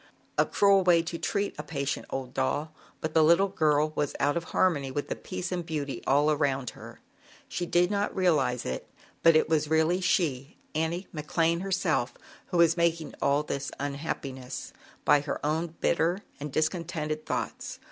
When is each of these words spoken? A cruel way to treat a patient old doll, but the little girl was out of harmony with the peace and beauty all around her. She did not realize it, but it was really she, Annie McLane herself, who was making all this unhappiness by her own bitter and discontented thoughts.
A 0.35 0.47
cruel 0.47 0.83
way 0.83 1.03
to 1.03 1.19
treat 1.19 1.53
a 1.59 1.63
patient 1.63 2.07
old 2.09 2.33
doll, 2.33 2.73
but 3.01 3.13
the 3.13 3.23
little 3.23 3.49
girl 3.49 3.93
was 3.95 4.15
out 4.19 4.35
of 4.35 4.45
harmony 4.45 4.89
with 4.89 5.09
the 5.09 5.15
peace 5.15 5.51
and 5.51 5.63
beauty 5.63 6.01
all 6.07 6.31
around 6.31 6.71
her. 6.71 7.01
She 7.47 7.67
did 7.67 7.91
not 7.91 8.15
realize 8.15 8.65
it, 8.65 8.89
but 9.21 9.35
it 9.35 9.47
was 9.47 9.69
really 9.69 10.01
she, 10.01 10.57
Annie 10.73 11.05
McLane 11.13 11.61
herself, 11.61 12.15
who 12.47 12.57
was 12.57 12.75
making 12.75 13.13
all 13.21 13.43
this 13.43 13.69
unhappiness 13.79 14.73
by 15.05 15.19
her 15.21 15.39
own 15.45 15.75
bitter 15.81 16.23
and 16.39 16.51
discontented 16.51 17.27
thoughts. 17.27 17.77